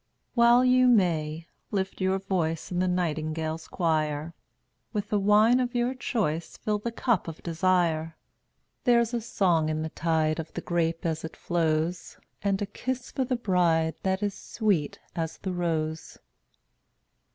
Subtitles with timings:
[0.35, 4.33] em$ 201 While you may, lift your voice (£)tttAt In the nightingale's choir, Tj
[4.93, 8.17] With the wine of your choice \J>£' Fill the cup of desire.
[8.83, 13.11] There's a song in the tide Of the grape as it flows, And a kiss
[13.11, 16.17] for the bride That is sweet as the rose.